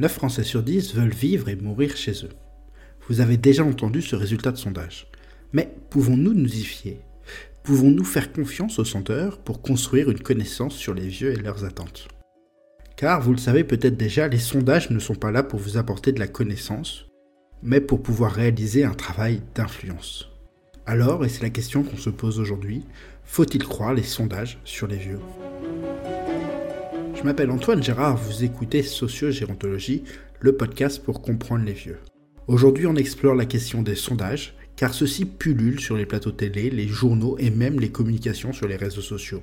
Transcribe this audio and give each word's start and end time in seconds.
9 0.00 0.10
Français 0.10 0.44
sur 0.44 0.62
10 0.62 0.94
veulent 0.94 1.12
vivre 1.12 1.50
et 1.50 1.56
mourir 1.56 1.94
chez 1.94 2.24
eux. 2.24 2.32
Vous 3.06 3.20
avez 3.20 3.36
déjà 3.36 3.64
entendu 3.64 4.00
ce 4.00 4.16
résultat 4.16 4.50
de 4.50 4.56
sondage. 4.56 5.08
Mais 5.52 5.74
pouvons-nous 5.90 6.32
nous 6.32 6.56
y 6.56 6.64
fier? 6.64 7.02
Pouvons-nous 7.64 8.04
faire 8.04 8.32
confiance 8.32 8.78
aux 8.78 8.84
sondeurs 8.86 9.36
pour 9.36 9.60
construire 9.60 10.10
une 10.10 10.20
connaissance 10.20 10.74
sur 10.74 10.94
les 10.94 11.06
vieux 11.06 11.32
et 11.32 11.42
leurs 11.42 11.66
attentes? 11.66 12.08
Car, 12.96 13.20
vous 13.20 13.32
le 13.32 13.38
savez 13.38 13.62
peut-être 13.62 13.98
déjà, 13.98 14.26
les 14.26 14.38
sondages 14.38 14.88
ne 14.88 14.98
sont 14.98 15.14
pas 15.14 15.30
là 15.30 15.42
pour 15.42 15.60
vous 15.60 15.76
apporter 15.76 16.12
de 16.12 16.20
la 16.20 16.28
connaissance, 16.28 17.04
mais 17.62 17.82
pour 17.82 18.02
pouvoir 18.02 18.32
réaliser 18.32 18.84
un 18.84 18.94
travail 18.94 19.42
d'influence. 19.54 20.30
Alors, 20.86 21.26
et 21.26 21.28
c'est 21.28 21.42
la 21.42 21.50
question 21.50 21.82
qu'on 21.82 21.98
se 21.98 22.08
pose 22.08 22.40
aujourd'hui, 22.40 22.86
faut-il 23.24 23.64
croire 23.64 23.92
les 23.92 24.02
sondages 24.02 24.60
sur 24.64 24.86
les 24.86 24.96
vieux? 24.96 25.20
Je 27.20 27.26
m'appelle 27.26 27.50
Antoine 27.50 27.82
Gérard, 27.82 28.16
vous 28.16 28.44
écoutez 28.44 28.82
Sociogérontologie, 28.82 30.04
le 30.40 30.56
podcast 30.56 31.04
pour 31.04 31.20
comprendre 31.20 31.66
les 31.66 31.74
vieux. 31.74 31.98
Aujourd'hui, 32.46 32.86
on 32.86 32.96
explore 32.96 33.34
la 33.34 33.44
question 33.44 33.82
des 33.82 33.94
sondages, 33.94 34.54
car 34.74 34.94
ceux-ci 34.94 35.26
pullulent 35.26 35.80
sur 35.80 35.98
les 35.98 36.06
plateaux 36.06 36.30
télé, 36.30 36.70
les 36.70 36.88
journaux 36.88 37.36
et 37.38 37.50
même 37.50 37.78
les 37.78 37.90
communications 37.90 38.54
sur 38.54 38.66
les 38.66 38.76
réseaux 38.76 39.02
sociaux. 39.02 39.42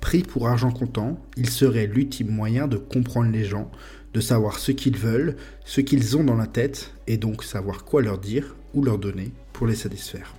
Pris 0.00 0.22
pour 0.22 0.48
argent 0.48 0.70
comptant, 0.70 1.20
il 1.36 1.50
serait 1.50 1.86
l'ultime 1.86 2.30
moyen 2.30 2.66
de 2.66 2.78
comprendre 2.78 3.30
les 3.30 3.44
gens, 3.44 3.70
de 4.14 4.20
savoir 4.20 4.58
ce 4.58 4.72
qu'ils 4.72 4.96
veulent, 4.96 5.36
ce 5.66 5.82
qu'ils 5.82 6.16
ont 6.16 6.24
dans 6.24 6.36
la 6.36 6.46
tête, 6.46 6.94
et 7.06 7.18
donc 7.18 7.44
savoir 7.44 7.84
quoi 7.84 8.00
leur 8.00 8.16
dire 8.16 8.56
ou 8.72 8.82
leur 8.82 8.96
donner 8.96 9.32
pour 9.52 9.66
les 9.66 9.74
satisfaire. 9.74 10.34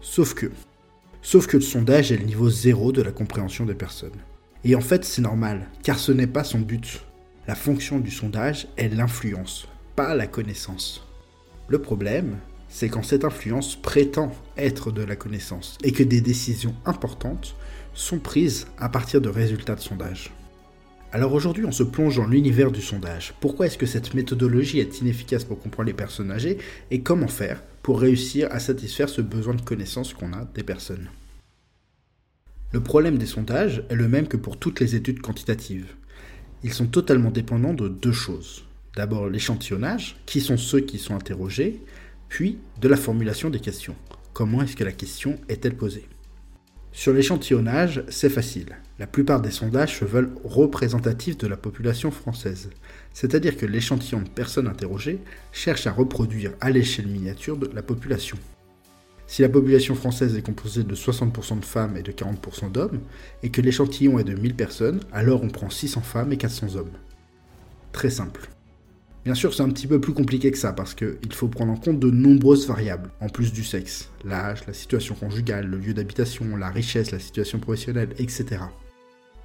Sauf 0.00 0.34
que, 0.34 0.50
Sauf 1.24 1.46
que 1.46 1.58
le 1.58 1.62
sondage 1.62 2.10
est 2.10 2.16
le 2.16 2.24
niveau 2.24 2.50
zéro 2.50 2.90
de 2.90 3.02
la 3.02 3.12
compréhension 3.12 3.64
des 3.64 3.76
personnes. 3.76 4.10
Et 4.64 4.76
en 4.76 4.80
fait, 4.80 5.04
c'est 5.04 5.22
normal, 5.22 5.66
car 5.82 5.98
ce 5.98 6.12
n'est 6.12 6.26
pas 6.26 6.44
son 6.44 6.60
but. 6.60 7.04
La 7.48 7.56
fonction 7.56 7.98
du 7.98 8.10
sondage 8.10 8.68
est 8.76 8.88
l'influence, 8.88 9.66
pas 9.96 10.14
la 10.14 10.28
connaissance. 10.28 11.06
Le 11.68 11.80
problème, 11.80 12.38
c'est 12.68 12.88
quand 12.88 13.02
cette 13.02 13.24
influence 13.24 13.74
prétend 13.74 14.30
être 14.56 14.92
de 14.92 15.02
la 15.02 15.16
connaissance 15.16 15.76
et 15.82 15.92
que 15.92 16.04
des 16.04 16.20
décisions 16.20 16.74
importantes 16.86 17.56
sont 17.94 18.18
prises 18.18 18.68
à 18.78 18.88
partir 18.88 19.20
de 19.20 19.28
résultats 19.28 19.74
de 19.74 19.80
sondage. 19.80 20.32
Alors 21.10 21.34
aujourd'hui, 21.34 21.66
on 21.66 21.72
se 21.72 21.82
plonge 21.82 22.16
dans 22.16 22.26
l'univers 22.26 22.70
du 22.70 22.80
sondage. 22.80 23.34
Pourquoi 23.40 23.66
est-ce 23.66 23.76
que 23.76 23.84
cette 23.84 24.14
méthodologie 24.14 24.78
est 24.78 25.00
inefficace 25.00 25.44
pour 25.44 25.60
comprendre 25.60 25.88
les 25.88 25.92
personnes 25.92 26.30
âgées 26.30 26.56
et 26.90 27.02
comment 27.02 27.28
faire 27.28 27.62
pour 27.82 28.00
réussir 28.00 28.48
à 28.50 28.60
satisfaire 28.60 29.08
ce 29.08 29.20
besoin 29.20 29.54
de 29.54 29.60
connaissance 29.60 30.14
qu'on 30.14 30.32
a 30.32 30.46
des 30.54 30.62
personnes? 30.62 31.08
Le 32.72 32.80
problème 32.80 33.18
des 33.18 33.26
sondages 33.26 33.84
est 33.90 33.94
le 33.94 34.08
même 34.08 34.26
que 34.26 34.38
pour 34.38 34.56
toutes 34.56 34.80
les 34.80 34.94
études 34.94 35.20
quantitatives. 35.20 35.94
Ils 36.62 36.72
sont 36.72 36.86
totalement 36.86 37.30
dépendants 37.30 37.74
de 37.74 37.86
deux 37.86 38.12
choses. 38.12 38.64
D'abord 38.96 39.28
l'échantillonnage, 39.28 40.16
qui 40.24 40.40
sont 40.40 40.56
ceux 40.56 40.80
qui 40.80 40.98
sont 40.98 41.14
interrogés, 41.14 41.82
puis 42.30 42.56
de 42.80 42.88
la 42.88 42.96
formulation 42.96 43.50
des 43.50 43.60
questions. 43.60 43.94
Comment 44.32 44.62
est-ce 44.62 44.74
que 44.74 44.84
la 44.84 44.92
question 44.92 45.38
est-elle 45.50 45.76
posée? 45.76 46.08
Sur 46.92 47.12
l'échantillonnage, 47.12 48.04
c'est 48.08 48.30
facile. 48.30 48.78
La 48.98 49.06
plupart 49.06 49.42
des 49.42 49.50
sondages 49.50 49.98
se 49.98 50.06
veulent 50.06 50.32
représentatifs 50.42 51.36
de 51.36 51.48
la 51.48 51.58
population 51.58 52.10
française, 52.10 52.70
c'est-à-dire 53.12 53.58
que 53.58 53.66
l'échantillon 53.66 54.22
de 54.22 54.30
personnes 54.30 54.66
interrogées 54.66 55.18
cherche 55.52 55.86
à 55.86 55.92
reproduire 55.92 56.52
à 56.62 56.70
l'échelle 56.70 57.08
miniature 57.08 57.58
de 57.58 57.70
la 57.74 57.82
population. 57.82 58.38
Si 59.32 59.40
la 59.40 59.48
population 59.48 59.94
française 59.94 60.36
est 60.36 60.42
composée 60.42 60.84
de 60.84 60.94
60% 60.94 61.60
de 61.60 61.64
femmes 61.64 61.96
et 61.96 62.02
de 62.02 62.12
40% 62.12 62.70
d'hommes, 62.70 63.00
et 63.42 63.48
que 63.48 63.62
l'échantillon 63.62 64.18
est 64.18 64.24
de 64.24 64.34
1000 64.34 64.54
personnes, 64.54 65.00
alors 65.10 65.42
on 65.42 65.48
prend 65.48 65.70
600 65.70 66.02
femmes 66.02 66.34
et 66.34 66.36
400 66.36 66.76
hommes. 66.76 66.90
Très 67.92 68.10
simple. 68.10 68.50
Bien 69.24 69.34
sûr, 69.34 69.54
c'est 69.54 69.62
un 69.62 69.70
petit 69.70 69.86
peu 69.86 70.02
plus 70.02 70.12
compliqué 70.12 70.50
que 70.50 70.58
ça 70.58 70.74
parce 70.74 70.94
qu'il 70.94 71.32
faut 71.32 71.48
prendre 71.48 71.72
en 71.72 71.76
compte 71.76 71.98
de 71.98 72.10
nombreuses 72.10 72.68
variables, 72.68 73.08
en 73.22 73.30
plus 73.30 73.54
du 73.54 73.64
sexe, 73.64 74.10
l'âge, 74.22 74.66
la 74.66 74.74
situation 74.74 75.14
conjugale, 75.14 75.64
le 75.64 75.78
lieu 75.78 75.94
d'habitation, 75.94 76.54
la 76.58 76.68
richesse, 76.68 77.10
la 77.10 77.18
situation 77.18 77.58
professionnelle, 77.58 78.10
etc. 78.18 78.60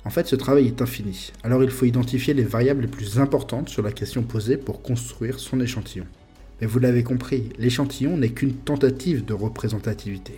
En 0.03 0.09
fait, 0.09 0.27
ce 0.27 0.35
travail 0.35 0.67
est 0.67 0.81
infini, 0.81 1.31
alors 1.43 1.63
il 1.63 1.71
faut 1.71 1.85
identifier 1.85 2.33
les 2.33 2.43
variables 2.43 2.81
les 2.81 2.87
plus 2.89 3.19
importantes 3.19 3.69
sur 3.69 3.83
la 3.83 3.93
question 3.93 4.23
posée 4.23 4.57
pour 4.57 4.81
construire 4.81 5.39
son 5.39 5.61
échantillon. 5.61 6.07
Mais 6.61 6.67
vous 6.67 6.79
l'avez 6.79 7.03
compris, 7.03 7.49
l'échantillon 7.57 8.17
n'est 8.17 8.29
qu'une 8.29 8.53
tentative 8.53 9.25
de 9.25 9.33
représentativité. 9.33 10.33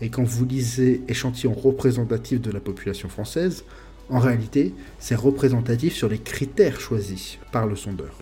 Et 0.00 0.08
quand 0.08 0.24
vous 0.24 0.44
lisez 0.44 1.02
échantillon 1.08 1.52
représentatif 1.52 2.40
de 2.40 2.50
la 2.50 2.60
population 2.60 3.08
française, 3.08 3.64
en 4.08 4.18
réalité, 4.18 4.74
c'est 4.98 5.14
représentatif 5.14 5.94
sur 5.94 6.08
les 6.08 6.18
critères 6.18 6.80
choisis 6.80 7.38
par 7.52 7.66
le 7.66 7.76
sondeur. 7.76 8.14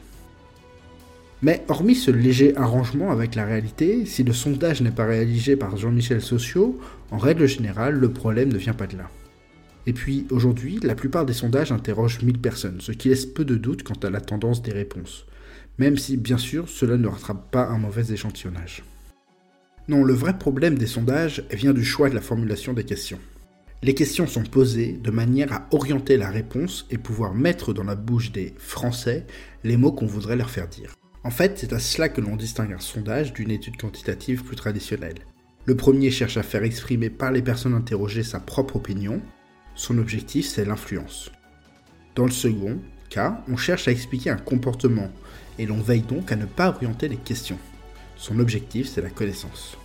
Mais 1.42 1.64
hormis 1.68 1.94
ce 1.94 2.10
léger 2.10 2.54
arrangement 2.56 3.10
avec 3.10 3.34
la 3.34 3.46
réalité, 3.46 4.04
si 4.04 4.24
le 4.24 4.34
sondage 4.34 4.82
n'est 4.82 4.90
pas 4.90 5.06
réalisé 5.06 5.56
par 5.56 5.78
Jean-Michel 5.78 6.20
Sociaux, 6.20 6.78
en 7.10 7.16
règle 7.16 7.46
générale, 7.46 7.94
le 7.94 8.12
problème 8.12 8.52
ne 8.52 8.58
vient 8.58 8.74
pas 8.74 8.86
de 8.86 8.98
là. 8.98 9.08
Et 9.86 9.94
puis, 9.94 10.26
aujourd'hui, 10.30 10.78
la 10.82 10.94
plupart 10.94 11.24
des 11.24 11.32
sondages 11.32 11.72
interrogent 11.72 12.20
1000 12.20 12.38
personnes, 12.38 12.80
ce 12.80 12.92
qui 12.92 13.08
laisse 13.08 13.24
peu 13.24 13.46
de 13.46 13.56
doute 13.56 13.82
quant 13.82 13.98
à 14.02 14.10
la 14.10 14.20
tendance 14.20 14.60
des 14.60 14.72
réponses. 14.72 15.26
Même 15.80 15.96
si, 15.96 16.18
bien 16.18 16.36
sûr, 16.36 16.68
cela 16.68 16.98
ne 16.98 17.08
rattrape 17.08 17.50
pas 17.50 17.66
un 17.66 17.78
mauvais 17.78 18.12
échantillonnage. 18.12 18.84
Non, 19.88 20.04
le 20.04 20.12
vrai 20.12 20.36
problème 20.36 20.76
des 20.76 20.86
sondages 20.86 21.42
vient 21.50 21.72
du 21.72 21.86
choix 21.86 22.10
de 22.10 22.14
la 22.14 22.20
formulation 22.20 22.74
des 22.74 22.84
questions. 22.84 23.18
Les 23.82 23.94
questions 23.94 24.26
sont 24.26 24.42
posées 24.42 24.92
de 25.02 25.10
manière 25.10 25.54
à 25.54 25.66
orienter 25.70 26.18
la 26.18 26.28
réponse 26.28 26.86
et 26.90 26.98
pouvoir 26.98 27.32
mettre 27.32 27.72
dans 27.72 27.82
la 27.82 27.94
bouche 27.94 28.30
des 28.30 28.52
Français 28.58 29.26
les 29.64 29.78
mots 29.78 29.90
qu'on 29.90 30.04
voudrait 30.04 30.36
leur 30.36 30.50
faire 30.50 30.68
dire. 30.68 30.94
En 31.24 31.30
fait, 31.30 31.56
c'est 31.56 31.72
à 31.72 31.78
cela 31.78 32.10
que 32.10 32.20
l'on 32.20 32.36
distingue 32.36 32.74
un 32.74 32.78
sondage 32.78 33.32
d'une 33.32 33.50
étude 33.50 33.78
quantitative 33.78 34.44
plus 34.44 34.56
traditionnelle. 34.56 35.20
Le 35.64 35.76
premier 35.78 36.10
cherche 36.10 36.36
à 36.36 36.42
faire 36.42 36.62
exprimer 36.62 37.08
par 37.08 37.32
les 37.32 37.40
personnes 37.40 37.74
interrogées 37.74 38.22
sa 38.22 38.38
propre 38.38 38.76
opinion. 38.76 39.22
Son 39.76 39.96
objectif, 39.96 40.46
c'est 40.46 40.66
l'influence. 40.66 41.32
Dans 42.16 42.26
le 42.26 42.30
second 42.30 42.78
on 43.48 43.56
cherche 43.56 43.88
à 43.88 43.92
expliquer 43.92 44.30
un 44.30 44.36
comportement 44.36 45.10
et 45.58 45.66
l'on 45.66 45.80
veille 45.80 46.02
donc 46.02 46.32
à 46.32 46.36
ne 46.36 46.46
pas 46.46 46.68
orienter 46.68 47.08
les 47.08 47.16
questions. 47.16 47.58
Son 48.16 48.38
objectif, 48.38 48.88
c'est 48.88 49.02
la 49.02 49.10
connaissance. 49.10 49.76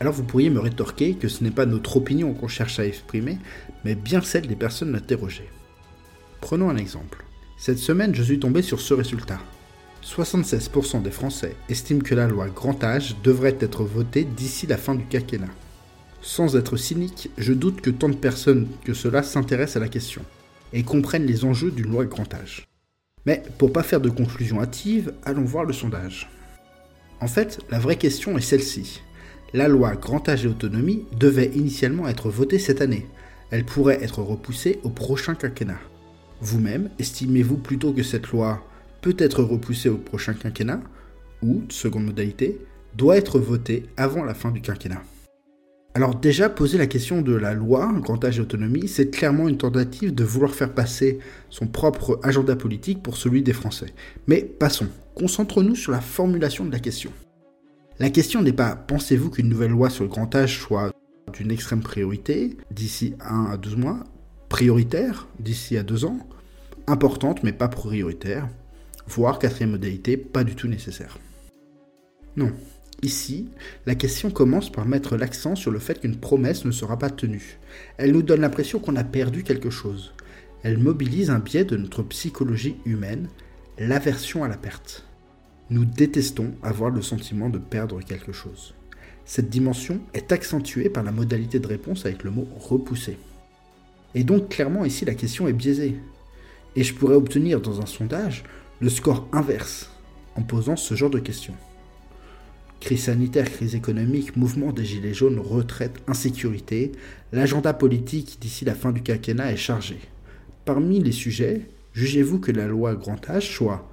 Alors 0.00 0.14
vous 0.14 0.24
pourriez 0.24 0.50
me 0.50 0.60
rétorquer 0.60 1.14
que 1.14 1.28
ce 1.28 1.44
n'est 1.44 1.50
pas 1.50 1.66
notre 1.66 1.98
opinion 1.98 2.32
qu'on 2.32 2.48
cherche 2.48 2.78
à 2.78 2.86
exprimer, 2.86 3.38
mais 3.84 3.94
bien 3.94 4.22
celle 4.22 4.46
des 4.46 4.56
personnes 4.56 4.94
interrogées. 4.94 5.50
Prenons 6.40 6.70
un 6.70 6.76
exemple. 6.76 7.24
Cette 7.58 7.78
semaine, 7.78 8.14
je 8.14 8.22
suis 8.22 8.40
tombé 8.40 8.62
sur 8.62 8.80
ce 8.80 8.94
résultat. 8.94 9.38
76% 10.02 11.02
des 11.02 11.10
Français 11.10 11.54
estiment 11.68 12.00
que 12.00 12.14
la 12.14 12.26
loi 12.26 12.48
grand 12.48 12.82
âge 12.82 13.16
devrait 13.22 13.58
être 13.60 13.84
votée 13.84 14.24
d'ici 14.24 14.66
la 14.66 14.78
fin 14.78 14.94
du 14.94 15.04
quinquennat. 15.04 15.52
Sans 16.22 16.56
être 16.56 16.78
cynique, 16.78 17.30
je 17.36 17.52
doute 17.52 17.82
que 17.82 17.90
tant 17.90 18.08
de 18.08 18.14
personnes 18.14 18.66
que 18.84 18.94
cela 18.94 19.22
s'intéressent 19.22 19.76
à 19.76 19.80
la 19.80 19.88
question 19.88 20.22
et 20.72 20.82
comprennent 20.82 21.26
les 21.26 21.44
enjeux 21.44 21.70
d'une 21.70 21.90
loi 21.90 22.04
grand 22.04 22.32
âge. 22.34 22.66
Mais 23.26 23.42
pour 23.58 23.72
pas 23.72 23.82
faire 23.82 24.00
de 24.00 24.08
conclusion 24.08 24.60
hâtive, 24.60 25.12
allons 25.24 25.44
voir 25.44 25.64
le 25.64 25.72
sondage. 25.72 26.28
En 27.20 27.26
fait, 27.26 27.60
la 27.70 27.78
vraie 27.78 27.96
question 27.96 28.38
est 28.38 28.42
celle-ci. 28.42 29.02
La 29.52 29.68
loi 29.68 29.94
grand 29.94 30.28
âge 30.28 30.44
et 30.44 30.48
autonomie 30.48 31.04
devait 31.18 31.50
initialement 31.54 32.08
être 32.08 32.30
votée 32.30 32.58
cette 32.58 32.80
année. 32.80 33.06
Elle 33.50 33.64
pourrait 33.64 34.02
être 34.02 34.22
repoussée 34.22 34.80
au 34.84 34.90
prochain 34.90 35.34
quinquennat. 35.34 35.80
Vous-même, 36.40 36.88
estimez-vous 36.98 37.58
plutôt 37.58 37.92
que 37.92 38.02
cette 38.02 38.28
loi 38.28 38.64
peut 39.02 39.16
être 39.18 39.42
repoussé 39.42 39.88
au 39.88 39.98
prochain 39.98 40.34
quinquennat, 40.34 40.80
ou, 41.42 41.62
seconde 41.68 42.06
modalité, 42.06 42.60
doit 42.96 43.16
être 43.16 43.38
voté 43.38 43.86
avant 43.96 44.24
la 44.24 44.34
fin 44.34 44.50
du 44.50 44.60
quinquennat? 44.60 45.02
Alors 45.94 46.14
déjà, 46.14 46.48
poser 46.48 46.78
la 46.78 46.86
question 46.86 47.20
de 47.20 47.34
la 47.34 47.52
loi, 47.52 47.92
grand 48.00 48.24
âge 48.24 48.38
et 48.38 48.40
autonomie, 48.40 48.86
c'est 48.86 49.10
clairement 49.10 49.48
une 49.48 49.58
tentative 49.58 50.14
de 50.14 50.22
vouloir 50.22 50.54
faire 50.54 50.72
passer 50.72 51.18
son 51.48 51.66
propre 51.66 52.20
agenda 52.22 52.54
politique 52.54 53.02
pour 53.02 53.16
celui 53.16 53.42
des 53.42 53.52
Français. 53.52 53.92
Mais 54.28 54.42
passons, 54.42 54.86
concentrons-nous 55.16 55.74
sur 55.74 55.90
la 55.90 56.00
formulation 56.00 56.64
de 56.64 56.70
la 56.70 56.78
question. 56.78 57.10
La 57.98 58.08
question 58.10 58.40
n'est 58.40 58.52
pas 58.52 58.76
pensez-vous 58.76 59.30
qu'une 59.30 59.48
nouvelle 59.48 59.72
loi 59.72 59.90
sur 59.90 60.04
le 60.04 60.10
grand 60.10 60.32
âge 60.34 60.60
soit 60.60 60.92
d'une 61.32 61.50
extrême 61.50 61.82
priorité 61.82 62.56
d'ici 62.70 63.14
1 63.20 63.46
à 63.52 63.56
12 63.56 63.76
mois, 63.76 64.04
prioritaire 64.48 65.28
d'ici 65.40 65.76
à 65.76 65.82
2 65.82 66.04
ans, 66.04 66.20
importante 66.86 67.42
mais 67.42 67.52
pas 67.52 67.68
prioritaire, 67.68 68.48
voire 69.08 69.40
quatrième 69.40 69.72
modalité, 69.72 70.16
pas 70.16 70.44
du 70.44 70.54
tout 70.54 70.68
nécessaire? 70.68 71.18
Non. 72.36 72.52
Ici, 73.02 73.48
la 73.86 73.94
question 73.94 74.30
commence 74.30 74.70
par 74.70 74.86
mettre 74.86 75.16
l'accent 75.16 75.54
sur 75.54 75.70
le 75.70 75.78
fait 75.78 76.00
qu'une 76.00 76.16
promesse 76.16 76.66
ne 76.66 76.70
sera 76.70 76.98
pas 76.98 77.08
tenue. 77.08 77.58
Elle 77.96 78.12
nous 78.12 78.22
donne 78.22 78.42
l'impression 78.42 78.78
qu'on 78.78 78.96
a 78.96 79.04
perdu 79.04 79.42
quelque 79.42 79.70
chose. 79.70 80.12
Elle 80.62 80.76
mobilise 80.76 81.30
un 81.30 81.38
biais 81.38 81.64
de 81.64 81.78
notre 81.78 82.02
psychologie 82.02 82.76
humaine, 82.84 83.28
l'aversion 83.78 84.44
à 84.44 84.48
la 84.48 84.58
perte. 84.58 85.06
Nous 85.70 85.86
détestons 85.86 86.52
avoir 86.62 86.90
le 86.90 87.00
sentiment 87.00 87.48
de 87.48 87.58
perdre 87.58 88.00
quelque 88.02 88.32
chose. 88.32 88.74
Cette 89.24 89.48
dimension 89.48 90.00
est 90.12 90.32
accentuée 90.32 90.90
par 90.90 91.02
la 91.02 91.12
modalité 91.12 91.58
de 91.58 91.68
réponse 91.68 92.04
avec 92.04 92.22
le 92.24 92.30
mot 92.30 92.48
repousser. 92.58 93.16
Et 94.14 94.24
donc 94.24 94.50
clairement 94.50 94.84
ici 94.84 95.04
la 95.04 95.14
question 95.14 95.48
est 95.48 95.54
biaisée. 95.54 95.96
Et 96.76 96.82
je 96.82 96.94
pourrais 96.94 97.14
obtenir 97.14 97.60
dans 97.60 97.80
un 97.80 97.86
sondage 97.86 98.44
le 98.80 98.90
score 98.90 99.28
inverse 99.32 99.90
en 100.34 100.42
posant 100.42 100.76
ce 100.76 100.94
genre 100.94 101.10
de 101.10 101.18
questions. 101.18 101.54
Crise 102.80 103.04
sanitaire, 103.04 103.50
crise 103.50 103.74
économique, 103.74 104.36
mouvement 104.36 104.72
des 104.72 104.86
gilets 104.86 105.12
jaunes, 105.12 105.38
retraite, 105.38 106.00
insécurité, 106.08 106.92
l'agenda 107.30 107.74
politique 107.74 108.38
d'ici 108.40 108.64
la 108.64 108.74
fin 108.74 108.90
du 108.90 109.02
quinquennat 109.02 109.52
est 109.52 109.56
chargé. 109.56 109.98
Parmi 110.64 111.02
les 111.02 111.12
sujets, 111.12 111.66
jugez-vous 111.92 112.38
que 112.38 112.52
la 112.52 112.66
loi 112.66 112.94
grand 112.94 113.28
âge 113.28 113.54
soit 113.54 113.86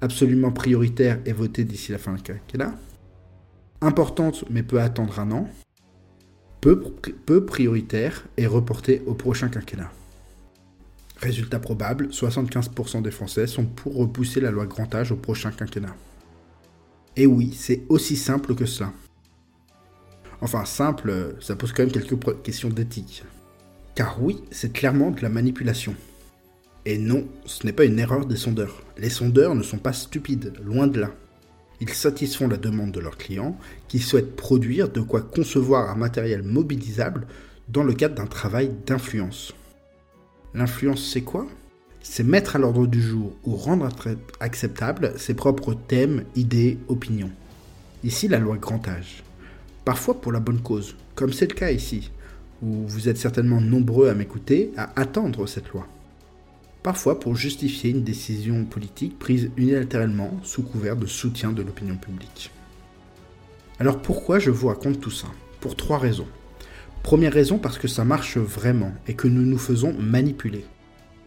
absolument 0.00 0.50
prioritaire 0.50 1.20
et 1.24 1.32
votée 1.32 1.64
d'ici 1.64 1.92
la 1.92 1.98
fin 1.98 2.14
du 2.14 2.22
quinquennat, 2.22 2.74
importante 3.80 4.44
mais 4.50 4.64
peut 4.64 4.80
attendre 4.80 5.20
un 5.20 5.30
an, 5.30 5.48
peu, 6.60 6.82
peu 7.26 7.46
prioritaire 7.46 8.24
et 8.36 8.46
reportée 8.46 9.02
au 9.06 9.14
prochain 9.14 9.48
quinquennat. 9.48 9.92
Résultat 11.18 11.60
probable, 11.60 12.08
75% 12.08 13.00
des 13.00 13.10
Français 13.12 13.46
sont 13.46 13.64
pour 13.64 13.96
repousser 13.96 14.40
la 14.40 14.50
loi 14.50 14.66
grand 14.66 14.92
âge 14.94 15.12
au 15.12 15.16
prochain 15.16 15.52
quinquennat. 15.52 15.94
Et 17.16 17.26
oui, 17.26 17.52
c'est 17.56 17.82
aussi 17.88 18.16
simple 18.16 18.54
que 18.54 18.66
cela. 18.66 18.92
Enfin, 20.40 20.64
simple, 20.64 21.36
ça 21.40 21.56
pose 21.56 21.72
quand 21.72 21.84
même 21.84 21.92
quelques 21.92 22.42
questions 22.42 22.68
d'éthique. 22.68 23.24
Car 23.94 24.22
oui, 24.22 24.42
c'est 24.50 24.72
clairement 24.72 25.10
de 25.10 25.22
la 25.22 25.28
manipulation. 25.28 25.94
Et 26.84 26.98
non, 26.98 27.26
ce 27.46 27.64
n'est 27.64 27.72
pas 27.72 27.84
une 27.84 27.98
erreur 27.98 28.26
des 28.26 28.36
sondeurs. 28.36 28.82
Les 28.98 29.08
sondeurs 29.08 29.54
ne 29.54 29.62
sont 29.62 29.78
pas 29.78 29.92
stupides, 29.92 30.52
loin 30.62 30.86
de 30.86 31.00
là. 31.00 31.10
Ils 31.80 31.90
satisfont 31.90 32.48
la 32.48 32.56
demande 32.56 32.92
de 32.92 33.00
leurs 33.00 33.16
clients 33.16 33.58
qui 33.88 34.00
souhaitent 34.00 34.36
produire 34.36 34.88
de 34.88 35.00
quoi 35.00 35.22
concevoir 35.22 35.90
un 35.90 35.96
matériel 35.96 36.42
mobilisable 36.42 37.26
dans 37.68 37.82
le 37.84 37.94
cadre 37.94 38.16
d'un 38.16 38.26
travail 38.26 38.70
d'influence. 38.86 39.54
L'influence, 40.52 41.08
c'est 41.10 41.22
quoi? 41.22 41.46
C'est 42.06 42.22
mettre 42.22 42.54
à 42.54 42.58
l'ordre 42.58 42.86
du 42.86 43.00
jour 43.00 43.32
ou 43.44 43.56
rendre 43.56 43.88
acceptable 44.38 45.14
ses 45.16 45.32
propres 45.32 45.72
thèmes, 45.72 46.24
idées, 46.36 46.78
opinions. 46.88 47.30
Ici, 48.04 48.28
la 48.28 48.38
loi 48.38 48.58
grand 48.58 48.86
âge. 48.86 49.24
Parfois 49.86 50.20
pour 50.20 50.30
la 50.30 50.38
bonne 50.38 50.60
cause, 50.60 50.96
comme 51.14 51.32
c'est 51.32 51.50
le 51.50 51.56
cas 51.56 51.70
ici, 51.70 52.12
où 52.62 52.86
vous 52.86 53.08
êtes 53.08 53.16
certainement 53.16 53.60
nombreux 53.60 54.10
à 54.10 54.14
m'écouter, 54.14 54.70
à 54.76 55.00
attendre 55.00 55.46
cette 55.46 55.70
loi. 55.70 55.88
Parfois 56.82 57.18
pour 57.18 57.36
justifier 57.36 57.90
une 57.90 58.04
décision 58.04 58.66
politique 58.66 59.18
prise 59.18 59.50
unilatéralement 59.56 60.38
sous 60.42 60.62
couvert 60.62 60.96
de 60.96 61.06
soutien 61.06 61.52
de 61.52 61.62
l'opinion 61.62 61.96
publique. 61.96 62.52
Alors 63.80 63.98
pourquoi 63.98 64.38
je 64.38 64.50
vous 64.50 64.68
raconte 64.68 65.00
tout 65.00 65.10
ça? 65.10 65.28
Pour 65.58 65.74
trois 65.74 65.98
raisons. 65.98 66.28
Première 67.02 67.32
raison 67.32 67.56
parce 67.56 67.78
que 67.78 67.88
ça 67.88 68.04
marche 68.04 68.36
vraiment 68.36 68.92
et 69.08 69.14
que 69.14 69.26
nous 69.26 69.46
nous 69.46 69.58
faisons 69.58 69.94
manipuler. 69.98 70.66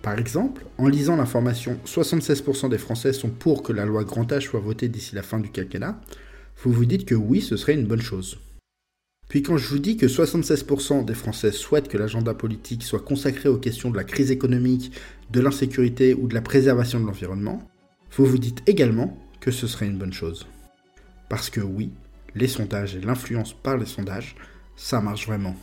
Par 0.08 0.18
exemple, 0.18 0.66
en 0.78 0.88
lisant 0.88 1.18
l'information 1.18 1.78
76% 1.86 2.70
des 2.70 2.78
Français 2.78 3.12
sont 3.12 3.28
pour 3.28 3.62
que 3.62 3.74
la 3.74 3.84
loi 3.84 4.06
grand 4.06 4.32
âge 4.32 4.46
soit 4.46 4.62
votée 4.62 4.88
d'ici 4.88 5.16
la 5.16 5.22
fin 5.22 5.38
du 5.38 5.50
quinquennat, 5.50 6.00
vous 6.64 6.72
vous 6.72 6.86
dites 6.86 7.04
que 7.04 7.14
oui, 7.14 7.42
ce 7.42 7.58
serait 7.58 7.74
une 7.74 7.88
bonne 7.88 8.00
chose. 8.00 8.40
Puis 9.28 9.44
quand 9.44 9.58
je 9.58 9.68
vous 9.68 9.80
dis 9.80 9.98
que 9.98 10.06
76% 10.06 11.04
des 11.04 11.14
Français 11.14 11.52
souhaitent 11.52 11.90
que 11.90 11.98
l'agenda 11.98 12.34
politique 12.34 12.84
soit 12.84 13.02
consacré 13.02 13.50
aux 13.50 13.58
questions 13.58 13.92
de 13.92 13.98
la 13.98 14.06
crise 14.06 14.32
économique, 14.32 14.94
de 15.30 15.42
l'insécurité 15.42 16.14
ou 16.14 16.30
de 16.30 16.36
la 16.36 16.42
préservation 16.42 17.02
de 17.02 17.06
l'environnement, 17.06 17.62
vous 18.16 18.26
vous 18.26 18.38
dites 18.38 18.64
également 18.66 19.18
que 19.42 19.52
ce 19.52 19.68
serait 19.68 19.88
une 19.88 19.98
bonne 19.98 20.14
chose. 20.14 20.48
Parce 21.28 21.50
que 21.50 21.60
oui, 21.60 21.92
les 22.34 22.48
sondages 22.48 22.96
et 22.96 23.02
l'influence 23.02 23.52
par 23.52 23.76
les 23.76 23.86
sondages 23.86 24.38
ça 24.78 25.02
marche 25.02 25.28
vraiment. 25.28 25.58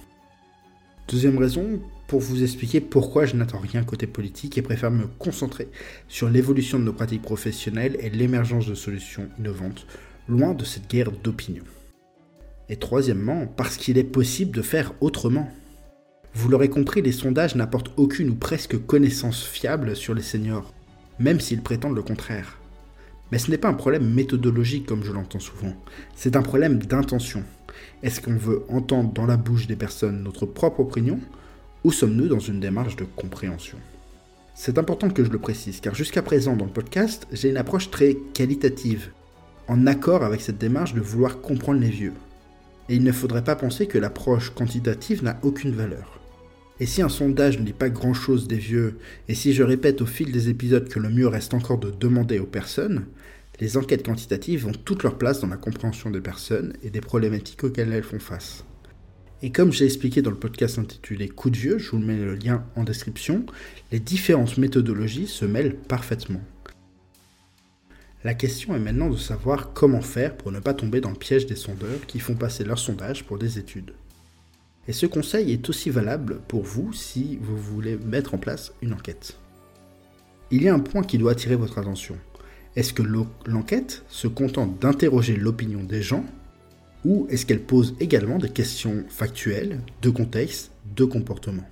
Deuxième 1.09 1.39
raison, 1.39 1.81
pour 2.07 2.21
vous 2.21 2.43
expliquer 2.43 2.81
pourquoi 2.81 3.27
je 3.27 3.37
n'attends 3.37 3.59
rien 3.59 3.83
côté 3.83 4.07
politique 4.07 4.59
et 4.59 4.63
préfère 4.63 4.91
me 4.91 5.07
concentrer 5.07 5.69
sur 6.09 6.29
l'évolution 6.29 6.79
de 6.79 6.85
nos 6.85 6.93
pratiques 6.93 7.23
professionnelles 7.23 7.97
et 8.01 8.11
l'émergence 8.11 8.67
de 8.67 8.75
solutions 8.75 9.29
innovantes, 9.39 9.87
loin 10.29 10.55
de 10.55 10.65
cette 10.65 10.89
guerre 10.89 11.13
d'opinion. 11.13 11.65
Et 12.69 12.77
troisièmement, 12.77 13.47
parce 13.47 13.77
qu'il 13.77 13.99
est 13.99 14.05
possible 14.05 14.57
de 14.57 14.63
faire 14.63 14.93
autrement. 15.01 15.49
Vous 16.35 16.49
l'aurez 16.49 16.69
compris, 16.69 17.03
les 17.03 17.13
sondages 17.13 17.55
n'apportent 17.55 17.93
aucune 17.97 18.31
ou 18.31 18.35
presque 18.35 18.79
connaissance 18.87 19.45
fiable 19.45 19.95
sur 19.95 20.15
les 20.15 20.23
seniors, 20.23 20.73
même 21.19 21.41
s'ils 21.41 21.63
prétendent 21.63 21.95
le 21.95 22.03
contraire. 22.03 22.59
Mais 23.31 23.39
ce 23.39 23.51
n'est 23.51 23.59
pas 23.59 23.69
un 23.69 23.75
problème 23.75 24.13
méthodologique 24.13 24.87
comme 24.87 25.05
je 25.05 25.13
l'entends 25.13 25.41
souvent, 25.41 25.75
c'est 26.15 26.37
un 26.37 26.43
problème 26.43 26.79
d'intention. 26.79 27.45
Est-ce 28.03 28.21
qu'on 28.21 28.37
veut 28.37 28.65
entendre 28.69 29.13
dans 29.13 29.27
la 29.27 29.37
bouche 29.37 29.67
des 29.67 29.77
personnes 29.77 30.23
notre 30.23 30.47
propre 30.47 30.81
opinion 30.81 31.21
ou 31.85 31.93
sommes-nous 31.93 32.29
dans 32.29 32.41
une 32.41 32.61
démarche 32.61 32.97
de 32.97 33.05
compréhension? 33.05 33.79
C'est 34.55 34.79
important 34.79 35.11
que 35.11 35.23
je 35.23 35.31
le 35.31 35.39
précise 35.39 35.81
car 35.81 35.95
jusqu'à 35.95 36.23
présent 36.23 36.57
dans 36.57 36.65
le 36.65 36.71
podcast, 36.71 37.27
j'ai 37.31 37.51
une 37.51 37.59
approche 37.59 37.91
très 37.91 38.17
qualitative, 38.33 39.11
en 39.69 39.87
accord 39.87 40.25
avec 40.25 40.41
cette 40.41 40.59
démarche 40.59 40.95
de 40.95 41.01
vouloir 41.01 41.41
comprendre 41.41 41.81
les 41.81 41.91
vieux. 41.91 42.15
Et 42.89 42.97
il 42.97 43.05
ne 43.05 43.13
faudrait 43.13 43.45
pas 43.45 43.57
penser 43.57 43.87
que 43.87 43.99
l'approche 43.99 44.51
quantitative 44.51 45.23
n'a 45.23 45.39
aucune 45.43 45.73
valeur. 45.73 46.21
Et 46.81 46.87
si 46.87 47.03
un 47.03 47.09
sondage 47.09 47.59
ne 47.59 47.65
dit 47.65 47.73
pas 47.73 47.91
grand-chose 47.91 48.49
des 48.49 48.57
vieux, 48.57 48.99
et 49.29 49.35
si 49.35 49.53
je 49.53 49.63
répète 49.63 50.01
au 50.03 50.07
fil 50.07 50.33
des 50.33 50.49
épisodes 50.49 50.89
que 50.89 50.99
le 50.99 51.11
mieux 51.11 51.29
reste 51.29 51.55
encore 51.55 51.79
de 51.79 51.91
demander 51.91 52.39
aux 52.39 52.47
personnes, 52.47 53.07
les 53.61 53.77
enquêtes 53.77 54.05
quantitatives 54.05 54.67
ont 54.67 54.73
toute 54.73 55.03
leur 55.03 55.17
place 55.17 55.41
dans 55.41 55.49
la 55.49 55.57
compréhension 55.57 56.11
des 56.11 56.21
personnes 56.21 56.73
et 56.83 56.91
des 56.91 57.01
problématiques 57.01 57.63
auxquelles 57.63 57.93
elles 57.93 58.03
font 58.03 58.19
face. 58.19 58.65
Et 59.45 59.51
comme 59.51 59.75
j'ai 59.75 59.85
expliqué 59.85 60.23
dans 60.23 60.31
le 60.31 60.39
podcast 60.39 60.79
intitulé 60.79 61.29
Coup 61.29 61.51
de 61.51 61.59
vieux, 61.59 61.77
je 61.77 61.91
vous 61.91 61.99
mets 61.99 62.17
le 62.17 62.35
lien 62.35 62.65
en 62.77 62.83
description, 62.83 63.45
les 63.93 64.01
différentes 64.01 64.57
méthodologies 64.57 65.27
se 65.27 65.45
mêlent 65.45 65.77
parfaitement. 65.77 66.41
La 68.25 68.33
question 68.33 68.75
est 68.75 68.79
maintenant 68.79 69.11
de 69.11 69.19
savoir 69.19 69.75
comment 69.75 70.01
faire 70.01 70.35
pour 70.35 70.51
ne 70.51 70.61
pas 70.61 70.73
tomber 70.73 71.03
dans 71.03 71.11
le 71.11 71.19
piège 71.19 71.45
des 71.45 71.57
sondeurs 71.57 72.07
qui 72.07 72.21
font 72.21 72.37
passer 72.37 72.65
leurs 72.65 72.79
sondages 72.79 73.25
pour 73.25 73.37
des 73.37 73.59
études. 73.59 73.93
Et 74.89 74.95
ce 74.95 75.05
conseil 75.05 75.53
est 75.53 75.69
aussi 75.69 75.91
valable 75.91 76.41
pour 76.49 76.63
vous 76.63 76.95
si 76.95 77.39
vous 77.43 77.59
voulez 77.59 77.99
mettre 77.99 78.33
en 78.33 78.39
place 78.39 78.73
une 78.81 78.95
enquête. 78.95 79.37
Il 80.53 80.63
y 80.63 80.71
a 80.71 80.75
un 80.75 80.81
point 80.81 81.03
qui 81.03 81.19
doit 81.19 81.33
attirer 81.33 81.57
votre 81.57 81.77
attention. 81.77 82.17
Est-ce 82.77 82.95
que 82.95 83.03
l'enquête 83.03 84.07
se 84.09 84.27
contente 84.27 84.79
d'interroger 84.79 85.37
l'opinion 85.37 85.85
des 85.85 86.01
gens 86.01 86.25
ou 87.05 87.27
est-ce 87.31 87.47
qu'elle 87.47 87.63
pose 87.63 87.95
également 88.01 88.39
des 88.39 88.49
questions 88.49 89.05
factuelles, 89.09 89.81
de 90.03 90.11
contexte, 90.11 90.73
de 90.97 91.05
comportement? 91.05 91.69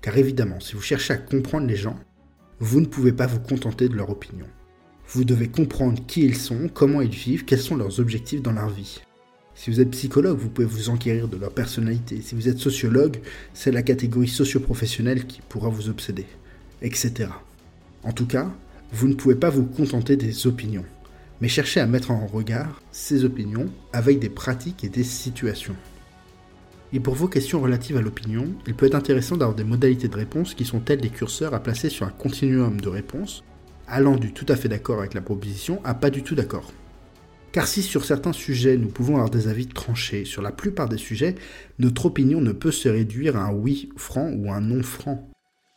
Car 0.00 0.18
évidemment, 0.18 0.60
si 0.60 0.74
vous 0.74 0.82
cherchez 0.82 1.14
à 1.14 1.16
comprendre 1.16 1.66
les 1.66 1.76
gens, 1.76 1.98
vous 2.60 2.80
ne 2.80 2.86
pouvez 2.86 3.12
pas 3.12 3.26
vous 3.26 3.40
contenter 3.40 3.88
de 3.88 3.96
leur 3.96 4.10
opinion. 4.10 4.46
Vous 5.08 5.24
devez 5.24 5.48
comprendre 5.48 6.04
qui 6.06 6.22
ils 6.22 6.36
sont, 6.36 6.68
comment 6.72 7.00
ils 7.00 7.10
vivent, 7.10 7.44
quels 7.44 7.60
sont 7.60 7.76
leurs 7.76 8.00
objectifs 8.00 8.42
dans 8.42 8.52
leur 8.52 8.68
vie. 8.68 9.00
Si 9.54 9.70
vous 9.70 9.80
êtes 9.80 9.90
psychologue, 9.90 10.38
vous 10.38 10.48
pouvez 10.48 10.66
vous 10.66 10.88
enquérir 10.88 11.28
de 11.28 11.36
leur 11.36 11.52
personnalité. 11.52 12.20
Si 12.20 12.34
vous 12.34 12.48
êtes 12.48 12.58
sociologue, 12.58 13.18
c'est 13.54 13.70
la 13.70 13.82
catégorie 13.82 14.28
socio-professionnelle 14.28 15.26
qui 15.26 15.40
pourra 15.48 15.68
vous 15.68 15.88
obséder, 15.88 16.26
etc. 16.82 17.28
En 18.02 18.12
tout 18.12 18.26
cas, 18.26 18.50
vous 18.92 19.08
ne 19.08 19.14
pouvez 19.14 19.36
pas 19.36 19.50
vous 19.50 19.64
contenter 19.64 20.16
des 20.16 20.46
opinions, 20.46 20.84
mais 21.44 21.48
chercher 21.48 21.80
à 21.80 21.86
mettre 21.86 22.10
en 22.10 22.26
regard 22.26 22.80
ces 22.90 23.26
opinions 23.26 23.66
avec 23.92 24.18
des 24.18 24.30
pratiques 24.30 24.82
et 24.82 24.88
des 24.88 25.04
situations. 25.04 25.76
Et 26.94 27.00
pour 27.00 27.14
vos 27.14 27.28
questions 27.28 27.60
relatives 27.60 27.98
à 27.98 28.00
l'opinion, 28.00 28.46
il 28.66 28.74
peut 28.74 28.86
être 28.86 28.94
intéressant 28.94 29.36
d'avoir 29.36 29.54
des 29.54 29.62
modalités 29.62 30.08
de 30.08 30.16
réponse 30.16 30.54
qui 30.54 30.64
sont 30.64 30.80
telles 30.80 31.02
des 31.02 31.10
curseurs 31.10 31.52
à 31.52 31.62
placer 31.62 31.90
sur 31.90 32.06
un 32.06 32.10
continuum 32.10 32.80
de 32.80 32.88
réponse, 32.88 33.44
allant 33.86 34.16
du 34.16 34.32
tout 34.32 34.46
à 34.48 34.56
fait 34.56 34.70
d'accord 34.70 35.00
avec 35.00 35.12
la 35.12 35.20
proposition 35.20 35.82
à 35.84 35.92
pas 35.92 36.08
du 36.08 36.22
tout 36.22 36.34
d'accord. 36.34 36.72
Car 37.52 37.66
si 37.66 37.82
sur 37.82 38.06
certains 38.06 38.32
sujets 38.32 38.78
nous 38.78 38.88
pouvons 38.88 39.16
avoir 39.16 39.28
des 39.28 39.46
avis 39.46 39.66
tranchés, 39.66 40.24
sur 40.24 40.40
la 40.40 40.50
plupart 40.50 40.88
des 40.88 40.96
sujets, 40.96 41.34
notre 41.78 42.06
opinion 42.06 42.40
ne 42.40 42.52
peut 42.52 42.72
se 42.72 42.88
réduire 42.88 43.36
à 43.36 43.44
un 43.44 43.52
oui 43.52 43.90
franc 43.98 44.30
ou 44.30 44.50
un 44.50 44.62
non 44.62 44.82
franc. 44.82 45.28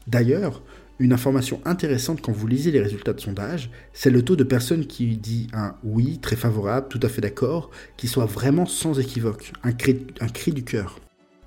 D'ailleurs, 0.08 0.64
une 1.00 1.14
information 1.14 1.62
intéressante 1.66 2.22
quand 2.22 2.32
vous 2.32 2.48
lisez 2.48 2.72
les 2.72 2.82
résultats 2.82 3.14
de 3.14 3.20
sondage, 3.20 3.70
c'est 3.94 4.10
le 4.10 4.24
taux 4.24 4.36
de 4.36 4.44
personnes 4.44 4.88
qui 4.88 5.18
dit 5.18 5.48
un 5.54 5.76
oui 5.84 6.20
très 6.20 6.36
favorable, 6.36 6.88
tout 6.90 7.00
à 7.04 7.10
fait 7.10 7.22
d'accord, 7.22 7.70
qui 7.98 8.08
soit 8.08 8.26
vraiment 8.26 8.66
sans 8.66 9.00
équivoque, 9.00 9.54
un 9.64 9.74
cri, 9.74 10.52
du 10.52 10.64
cœur. 10.64 11.00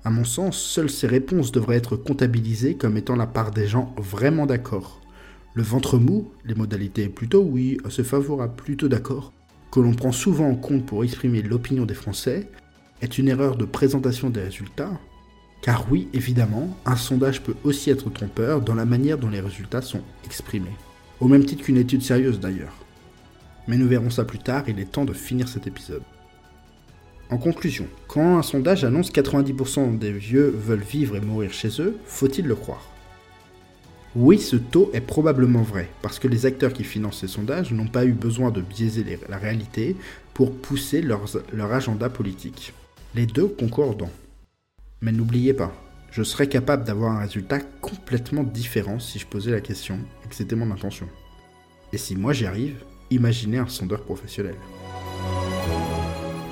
À 0.03 0.09
mon 0.09 0.23
sens, 0.23 0.57
seules 0.57 0.89
ces 0.89 1.07
réponses 1.07 1.51
devraient 1.51 1.77
être 1.77 1.95
comptabilisées 1.95 2.75
comme 2.75 2.97
étant 2.97 3.15
la 3.15 3.27
part 3.27 3.51
des 3.51 3.67
gens 3.67 3.93
vraiment 3.97 4.45
d'accord. 4.45 5.01
Le 5.53 5.63
ventre 5.63 5.97
mou, 5.99 6.31
les 6.45 6.55
modalités 6.55 7.09
plutôt 7.09 7.43
oui, 7.43 7.77
assez 7.83 8.03
favorable, 8.03 8.55
plutôt 8.55 8.87
d'accord, 8.87 9.33
que 9.69 9.81
l'on 9.81 9.93
prend 9.93 10.13
souvent 10.13 10.49
en 10.49 10.55
compte 10.55 10.85
pour 10.85 11.03
exprimer 11.03 11.41
l'opinion 11.41 11.85
des 11.85 11.93
Français, 11.93 12.47
est 13.01 13.17
une 13.17 13.27
erreur 13.27 13.57
de 13.57 13.65
présentation 13.65 14.29
des 14.29 14.41
résultats, 14.41 14.99
car 15.61 15.85
oui, 15.91 16.07
évidemment, 16.13 16.75
un 16.85 16.95
sondage 16.95 17.41
peut 17.41 17.55
aussi 17.63 17.89
être 17.91 18.09
trompeur 18.09 18.61
dans 18.61 18.75
la 18.75 18.85
manière 18.85 19.17
dont 19.17 19.29
les 19.29 19.41
résultats 19.41 19.81
sont 19.81 20.01
exprimés. 20.25 20.75
Au 21.19 21.27
même 21.27 21.45
titre 21.45 21.63
qu'une 21.63 21.77
étude 21.77 22.01
sérieuse 22.01 22.39
d'ailleurs. 22.39 22.73
Mais 23.67 23.77
nous 23.77 23.87
verrons 23.87 24.09
ça 24.09 24.25
plus 24.25 24.39
tard, 24.39 24.63
il 24.67 24.79
est 24.79 24.91
temps 24.91 25.05
de 25.05 25.13
finir 25.13 25.47
cet 25.47 25.67
épisode. 25.67 26.01
En 27.29 27.37
conclusion, 27.37 27.87
quand 28.07 28.37
un 28.37 28.41
sondage 28.41 28.83
annonce 28.83 29.11
90% 29.11 29.97
des 29.97 30.11
vieux 30.11 30.49
veulent 30.49 30.79
vivre 30.79 31.15
et 31.15 31.21
mourir 31.21 31.53
chez 31.53 31.79
eux, 31.79 31.95
faut-il 32.05 32.45
le 32.45 32.55
croire? 32.55 32.89
Oui, 34.15 34.39
ce 34.39 34.57
taux 34.57 34.89
est 34.93 34.99
probablement 34.99 35.61
vrai, 35.61 35.87
parce 36.01 36.19
que 36.19 36.27
les 36.27 36.45
acteurs 36.45 36.73
qui 36.73 36.83
financent 36.83 37.19
ces 37.19 37.29
sondages 37.29 37.71
n'ont 37.71 37.87
pas 37.87 38.03
eu 38.03 38.11
besoin 38.11 38.51
de 38.51 38.59
biaiser 38.59 39.05
la 39.29 39.37
réalité 39.37 39.95
pour 40.33 40.53
pousser 40.53 41.01
leur 41.01 41.71
agenda 41.71 42.09
politique. 42.09 42.73
Les 43.15 43.25
deux 43.25 43.47
concordant. 43.47 44.09
Mais 45.01 45.11
n'oubliez 45.11 45.53
pas, 45.53 45.73
je 46.11 46.21
serais 46.21 46.47
capable 46.47 46.83
d'avoir 46.83 47.13
un 47.13 47.21
résultat 47.21 47.59
complètement 47.81 48.43
différent 48.43 48.99
si 48.99 49.17
je 49.17 49.25
posais 49.25 49.49
la 49.49 49.59
question 49.59 49.97
et 50.23 50.27
que 50.27 50.35
c'était 50.35 50.55
mon 50.55 50.69
intention. 50.69 51.07
Et 51.91 51.97
si 51.97 52.15
moi 52.15 52.33
j'y 52.33 52.45
arrive, 52.45 52.83
imaginez 53.09 53.57
un 53.57 53.67
sondeur 53.67 54.03
professionnel. 54.03 54.55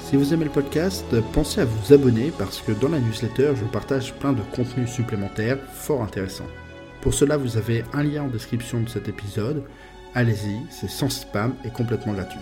Si 0.01 0.15
vous 0.15 0.33
aimez 0.33 0.45
le 0.45 0.49
podcast, 0.51 1.05
pensez 1.31 1.61
à 1.61 1.65
vous 1.65 1.93
abonner 1.93 2.31
parce 2.39 2.59
que 2.61 2.71
dans 2.71 2.89
la 2.89 2.99
newsletter, 2.99 3.53
je 3.55 3.65
partage 3.65 4.15
plein 4.15 4.33
de 4.33 4.41
contenus 4.55 4.89
supplémentaires 4.89 5.59
fort 5.75 6.01
intéressants. 6.01 6.47
Pour 7.01 7.13
cela, 7.13 7.37
vous 7.37 7.57
avez 7.57 7.83
un 7.93 8.01
lien 8.01 8.23
en 8.23 8.29
description 8.29 8.81
de 8.81 8.89
cet 8.89 9.07
épisode. 9.07 9.63
Allez-y, 10.15 10.57
c'est 10.71 10.89
sans 10.89 11.09
spam 11.09 11.53
et 11.63 11.69
complètement 11.69 12.13
gratuit. 12.13 12.39